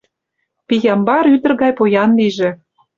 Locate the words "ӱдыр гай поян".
1.35-2.09